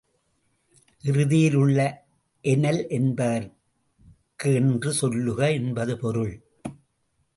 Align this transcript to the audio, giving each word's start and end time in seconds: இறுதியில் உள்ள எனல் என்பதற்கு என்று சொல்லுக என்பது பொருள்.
இறுதியில் 1.03 1.55
உள்ள 1.55 1.79
எனல் 2.41 2.87
என்பதற்கு 2.89 4.53
என்று 4.53 4.93
சொல்லுக 4.93 5.51
என்பது 5.51 5.97
பொருள். 5.97 6.33